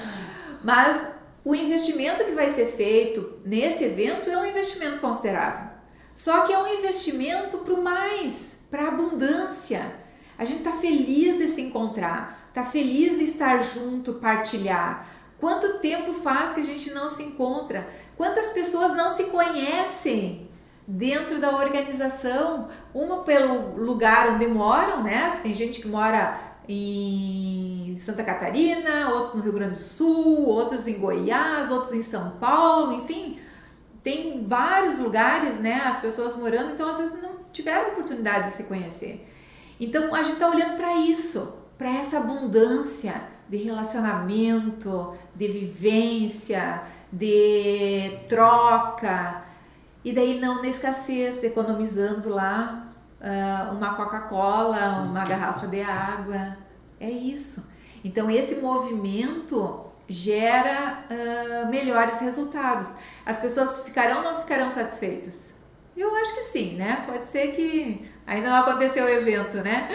[0.63, 1.07] Mas
[1.45, 5.76] o investimento que vai ser feito nesse evento é um investimento considerável.
[6.17, 9.95] Só que é um investimento para o mais, para a abundância.
[10.39, 15.07] A gente está feliz de se encontrar, está feliz de estar junto, partilhar.
[15.39, 17.87] Quanto tempo faz que a gente não se encontra?
[18.17, 20.49] Quantas pessoas não se conhecem
[20.89, 22.71] dentro da organização?
[22.95, 25.39] Uma pelo lugar onde moram, né?
[25.43, 30.95] Tem gente que mora em Santa Catarina, outros no Rio Grande do Sul, outros em
[30.95, 33.39] Goiás, outros em São Paulo, enfim
[34.07, 38.63] tem vários lugares, né, as pessoas morando, então às vezes não tiveram oportunidade de se
[38.63, 39.29] conhecer.
[39.81, 48.17] Então a gente está olhando para isso, para essa abundância de relacionamento, de vivência, de
[48.29, 49.43] troca,
[50.05, 52.87] e daí não na escassez, economizando lá
[53.21, 56.57] uh, uma Coca-Cola, uma garrafa de água.
[57.01, 57.69] É isso.
[58.05, 62.95] Então esse movimento gera uh, melhores resultados.
[63.27, 65.53] As pessoas ficarão ou não ficarão satisfeitas?
[65.97, 67.03] Eu acho que sim, né?
[67.05, 69.89] Pode ser que ainda não aconteceu o evento, né?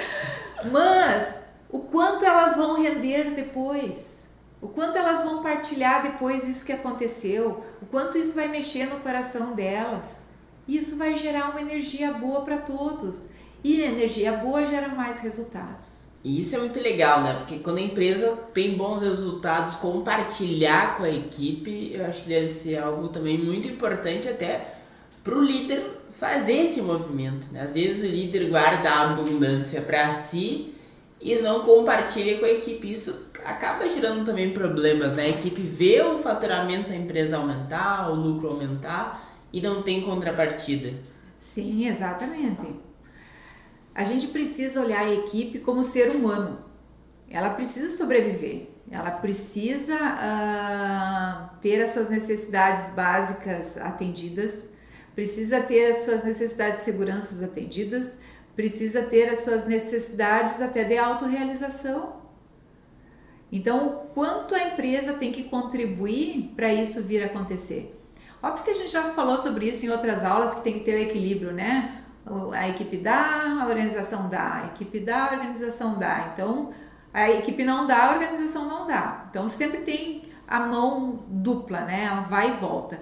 [0.69, 1.39] Mas
[1.69, 4.27] o quanto elas vão render depois?
[4.61, 7.63] O quanto elas vão partilhar depois isso que aconteceu?
[7.81, 10.23] O quanto isso vai mexer no coração delas?
[10.67, 13.27] Isso vai gerar uma energia boa para todos.
[13.63, 16.00] E energia boa gera mais resultados.
[16.23, 17.33] E isso é muito legal, né?
[17.33, 22.47] Porque quando a empresa tem bons resultados, compartilhar com a equipe, eu acho que deve
[22.47, 24.75] ser algo também muito importante até
[25.23, 27.47] para o líder fazer esse movimento.
[27.51, 27.61] Né?
[27.61, 30.75] Às vezes o líder guarda a abundância para si
[31.19, 32.91] e não compartilha com a equipe.
[32.91, 35.23] Isso acaba gerando também problemas, né?
[35.23, 40.93] A equipe vê o faturamento da empresa aumentar, o lucro aumentar e não tem contrapartida.
[41.39, 42.90] Sim, exatamente
[44.01, 46.57] a gente precisa olhar a equipe como ser humano.
[47.29, 54.69] Ela precisa sobreviver, ela precisa uh, ter as suas necessidades básicas atendidas,
[55.13, 58.17] precisa ter as suas necessidades de segurança atendidas,
[58.55, 62.19] precisa ter as suas necessidades até de autorrealização.
[63.51, 67.95] Então, o quanto a empresa tem que contribuir para isso vir a acontecer?
[68.41, 70.95] Óbvio que a gente já falou sobre isso em outras aulas que tem que ter
[70.95, 72.00] o equilíbrio, né?
[72.53, 76.31] A equipe dá, a organização dá, a equipe dá, a organização dá.
[76.33, 76.71] Então,
[77.13, 79.25] a equipe não dá, a organização não dá.
[79.29, 82.05] Então, sempre tem a mão dupla, né?
[82.05, 83.01] Ela vai e volta.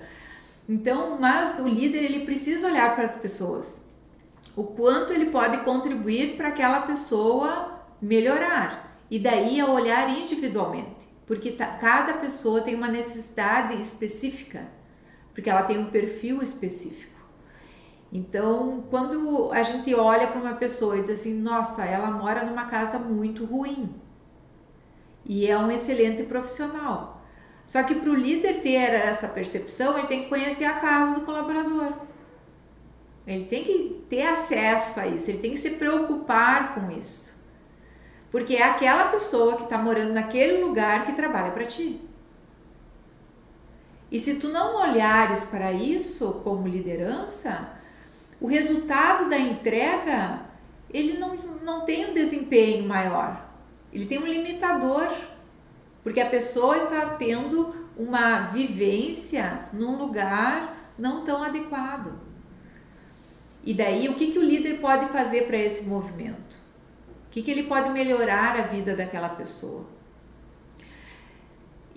[0.68, 3.82] Então, mas o líder ele precisa olhar para as pessoas.
[4.56, 8.98] O quanto ele pode contribuir para aquela pessoa melhorar.
[9.10, 14.68] E daí a olhar individualmente, porque tá, cada pessoa tem uma necessidade específica,
[15.34, 17.09] porque ela tem um perfil específico.
[18.12, 22.66] Então, quando a gente olha para uma pessoa e diz assim, nossa, ela mora numa
[22.66, 23.93] casa muito ruim
[25.26, 27.22] e é um excelente profissional.
[27.68, 31.26] Só que para o líder ter essa percepção, ele tem que conhecer a casa do
[31.26, 31.93] colaborador.
[33.28, 37.39] Ele tem que ter acesso a isso, ele tem que se preocupar com isso.
[38.32, 42.01] Porque é aquela pessoa que está morando naquele lugar que trabalha para ti.
[44.12, 47.79] E se tu não olhares para isso como liderança,
[48.40, 50.42] o resultado da entrega
[50.92, 53.48] ele não, não tem um desempenho maior.
[53.94, 55.08] Ele tem um limitador
[56.04, 62.14] porque a pessoa está tendo uma vivência num lugar não tão adequado.
[63.64, 66.58] E daí, o que, que o líder pode fazer para esse movimento?
[67.28, 69.86] O que, que ele pode melhorar a vida daquela pessoa?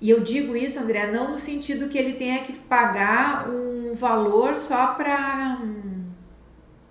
[0.00, 4.58] E eu digo isso, André, não no sentido que ele tenha que pagar um valor
[4.58, 5.91] só para hum,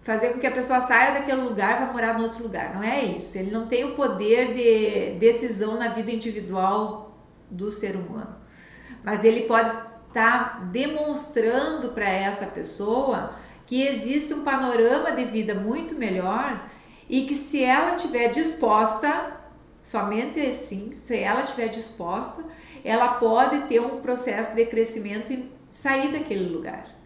[0.01, 2.73] fazer com que a pessoa saia daquele lugar para morar em outro lugar.
[2.73, 3.37] Não é isso.
[3.37, 7.15] Ele não tem o poder de decisão na vida individual
[7.49, 8.35] do ser humano.
[9.03, 9.69] Mas ele pode
[10.07, 13.35] estar tá demonstrando para essa pessoa
[13.65, 16.69] que existe um panorama de vida muito melhor
[17.07, 19.39] e que se ela tiver disposta,
[19.83, 22.43] somente assim, se ela tiver disposta,
[22.83, 27.00] ela pode ter um processo de crescimento e sair daquele lugar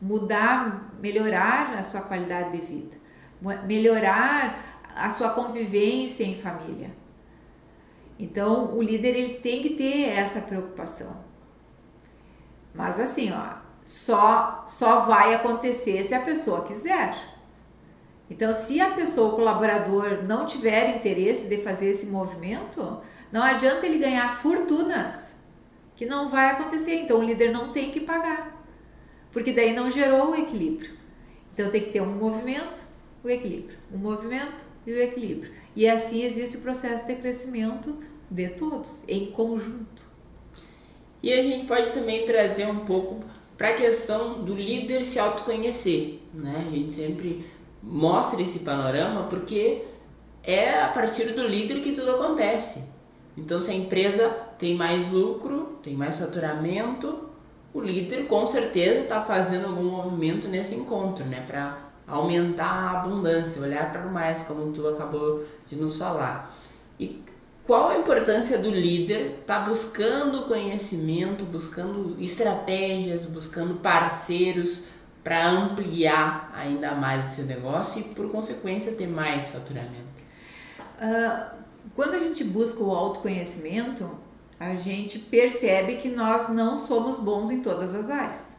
[0.00, 2.96] mudar, melhorar a sua qualidade de vida,
[3.66, 6.90] melhorar a sua convivência em família.
[8.18, 11.16] Então, o líder ele tem que ter essa preocupação.
[12.74, 17.14] Mas assim, ó, só só vai acontecer se a pessoa quiser.
[18.28, 23.00] Então, se a pessoa, o colaborador, não tiver interesse de fazer esse movimento,
[23.32, 25.36] não adianta ele ganhar fortunas,
[25.96, 26.94] que não vai acontecer.
[26.94, 28.59] Então, o líder não tem que pagar
[29.32, 30.90] porque daí não gerou o equilíbrio.
[31.52, 32.82] Então tem que ter um movimento,
[33.22, 35.52] o equilíbrio, um movimento e o equilíbrio.
[35.74, 37.96] E assim existe o processo de crescimento
[38.30, 40.04] de todos, em conjunto.
[41.22, 43.20] E a gente pode também trazer um pouco
[43.58, 46.64] para a questão do líder se autoconhecer, né?
[46.66, 47.44] A gente sempre
[47.82, 49.82] mostra esse panorama porque
[50.42, 52.88] é a partir do líder que tudo acontece.
[53.36, 54.28] Então, se a empresa
[54.58, 57.29] tem mais lucro, tem mais faturamento,
[57.72, 61.44] o líder com certeza está fazendo algum movimento nesse encontro, né?
[61.46, 66.56] Para aumentar a abundância, olhar para mais, como tu acabou de nos falar.
[66.98, 67.22] E
[67.64, 74.86] qual a importância do líder estar tá buscando conhecimento, buscando estratégias, buscando parceiros
[75.22, 80.10] para ampliar ainda mais seu negócio e, por consequência, ter mais faturamento?
[81.00, 81.60] Uh,
[81.94, 84.10] quando a gente busca o autoconhecimento,
[84.60, 88.56] a gente percebe que nós não somos bons em todas as áreas.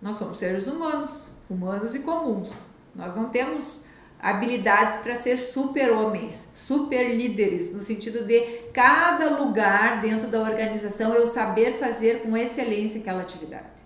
[0.00, 2.50] Nós somos seres humanos, humanos e comuns.
[2.94, 3.84] Nós não temos
[4.18, 8.40] habilidades para ser super homens, super líderes, no sentido de
[8.72, 13.84] cada lugar dentro da organização eu saber fazer com excelência aquela atividade.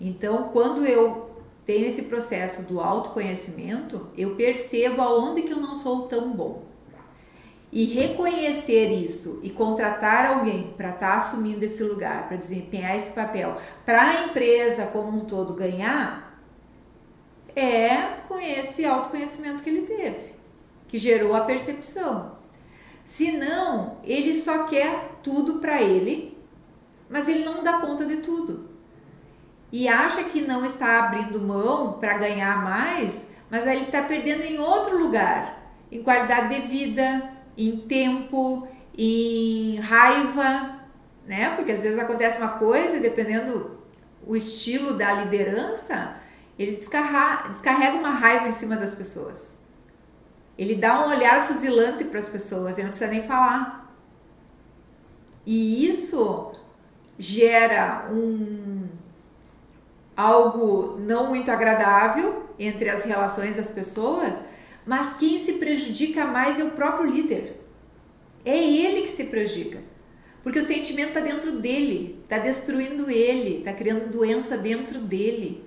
[0.00, 1.30] Então, quando eu
[1.64, 6.65] tenho esse processo do autoconhecimento, eu percebo aonde que eu não sou tão bom
[7.76, 13.10] e reconhecer isso e contratar alguém para estar tá assumindo esse lugar, para desempenhar esse
[13.10, 16.40] papel, para a empresa como um todo ganhar,
[17.54, 20.36] é com esse autoconhecimento que ele teve,
[20.88, 22.38] que gerou a percepção.
[23.04, 26.34] Senão, ele só quer tudo para ele,
[27.10, 28.70] mas ele não dá conta de tudo.
[29.70, 34.44] E acha que não está abrindo mão para ganhar mais, mas aí ele está perdendo
[34.44, 40.80] em outro lugar, em qualidade de vida, em tempo, em raiva,
[41.26, 41.54] né?
[41.56, 43.78] Porque às vezes acontece uma coisa e dependendo
[44.26, 46.16] o estilo da liderança,
[46.58, 49.56] ele descarrega, descarrega uma raiva em cima das pessoas.
[50.58, 53.94] Ele dá um olhar fuzilante para as pessoas, ele não precisa nem falar.
[55.44, 56.52] E isso
[57.18, 58.88] gera um,
[60.16, 64.44] algo não muito agradável entre as relações das pessoas,
[64.86, 67.60] mas quem se prejudica mais é o próprio líder.
[68.44, 69.82] É ele que se prejudica.
[70.44, 75.64] Porque o sentimento está dentro dele, está destruindo ele, está criando doença dentro dele.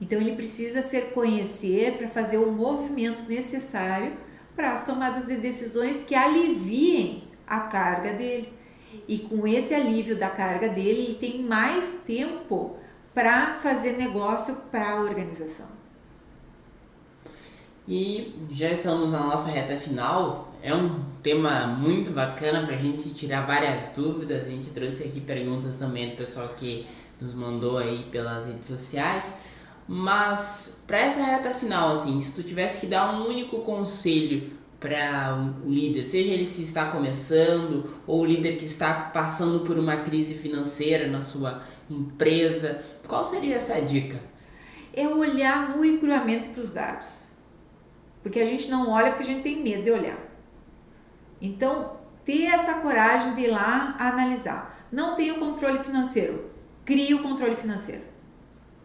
[0.00, 4.12] Então ele precisa ser conhecer para fazer o movimento necessário
[4.54, 8.52] para as tomadas de decisões que aliviem a carga dele.
[9.08, 12.76] E com esse alívio da carga dele, ele tem mais tempo
[13.12, 15.83] para fazer negócio para a organização.
[17.86, 20.52] E já estamos na nossa reta final.
[20.62, 24.46] É um tema muito bacana para a gente tirar várias dúvidas.
[24.46, 26.86] A gente trouxe aqui perguntas também do pessoal que
[27.20, 29.34] nos mandou aí pelas redes sociais.
[29.86, 35.34] Mas para essa reta final, assim, se tu tivesse que dar um único conselho para
[35.34, 39.98] um líder, seja ele se está começando ou o líder que está passando por uma
[39.98, 44.18] crise financeira na sua empresa, qual seria essa dica?
[44.94, 47.33] É olhar e cruamente para os dados.
[48.24, 50.18] Porque a gente não olha porque a gente tem medo de olhar.
[51.40, 54.88] Então, ter essa coragem de ir lá analisar.
[54.90, 56.50] Não tem o controle financeiro,
[56.84, 58.02] crie o controle financeiro.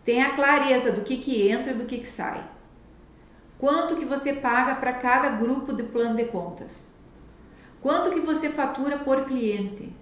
[0.03, 2.43] Tenha clareza do que, que entra e do que, que sai.
[3.57, 6.89] Quanto que você paga para cada grupo de plano de contas?
[7.81, 9.93] Quanto que você fatura por cliente?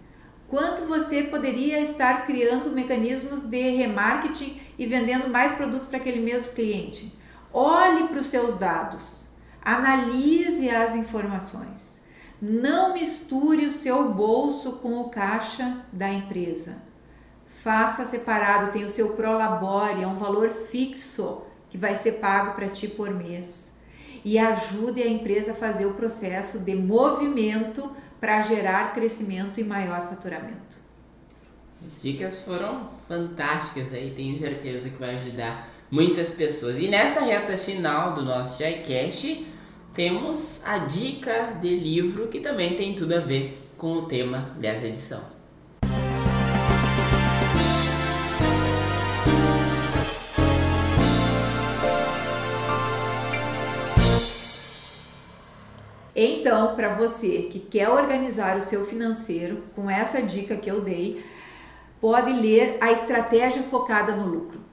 [0.48, 6.54] Quanto você poderia estar criando mecanismos de remarketing e vendendo mais produto para aquele mesmo
[6.54, 7.14] cliente?
[7.54, 9.27] Olhe para os seus dados,
[9.68, 11.99] analise as informações.
[12.41, 16.78] Não misture o seu bolso com o caixa da empresa.
[17.47, 22.70] Faça separado, tem o seu Prolabore, é um valor fixo que vai ser pago para
[22.70, 23.76] ti por mês.
[24.24, 27.91] E ajude a empresa a fazer o processo de movimento
[28.22, 30.78] para gerar crescimento e maior faturamento.
[31.86, 36.80] As dicas foram fantásticas aí, tenho certeza que vai ajudar muitas pessoas.
[36.80, 39.57] E nessa reta final do nosso JaiCast,
[39.98, 44.86] temos a dica de livro que também tem tudo a ver com o tema dessa
[44.86, 45.24] edição.
[56.16, 61.26] Então, para você que quer organizar o seu financeiro, com essa dica que eu dei,
[62.00, 64.66] pode ler A Estratégia Focada no Lucro.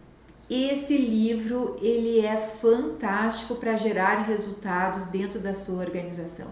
[0.49, 6.49] Esse livro ele é fantástico para gerar resultados dentro da sua organização.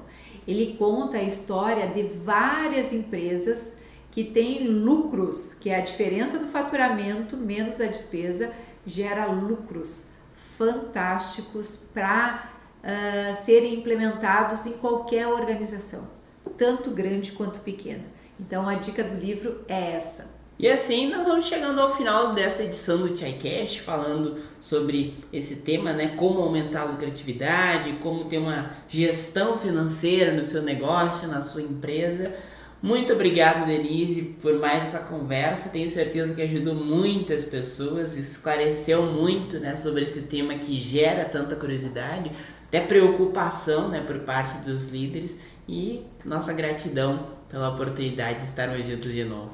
[0.48, 3.76] Ele conta a história de várias empresas
[4.10, 8.52] que têm lucros, que é a diferença do faturamento menos a despesa
[8.84, 12.50] gera lucros fantásticos para
[12.82, 16.08] uh, serem implementados em qualquer organização,
[16.56, 18.04] tanto grande quanto pequena.
[18.40, 20.41] Então a dica do livro é essa.
[20.62, 25.92] E assim nós vamos chegando ao final dessa edição do TchaiCast, falando sobre esse tema,
[25.92, 26.12] né?
[26.16, 32.32] Como aumentar a lucratividade, como ter uma gestão financeira no seu negócio, na sua empresa.
[32.80, 35.68] Muito obrigado, Denise, por mais essa conversa.
[35.68, 41.56] Tenho certeza que ajudou muitas pessoas, esclareceu muito né, sobre esse tema que gera tanta
[41.56, 42.30] curiosidade
[42.68, 45.36] até preocupação né, por parte dos líderes
[45.68, 49.50] e nossa gratidão pela oportunidade de estarmos juntos de novo.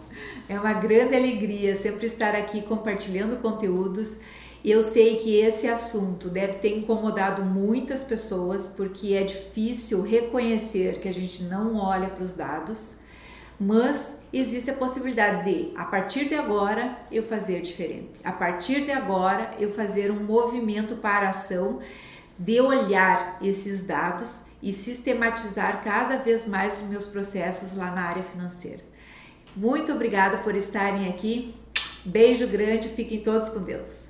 [0.48, 4.20] É uma grande alegria sempre estar aqui compartilhando conteúdos.
[4.64, 11.08] Eu sei que esse assunto deve ter incomodado muitas pessoas porque é difícil reconhecer que
[11.08, 12.98] a gente não olha para os dados,
[13.58, 18.12] mas existe a possibilidade de, a partir de agora, eu fazer diferente.
[18.22, 21.80] A partir de agora, eu fazer um movimento para a ação
[22.38, 28.22] de olhar esses dados e sistematizar cada vez mais os meus processos lá na área
[28.22, 28.82] financeira.
[29.56, 31.54] Muito obrigada por estarem aqui.
[32.04, 34.08] Beijo grande, fiquem todos com Deus.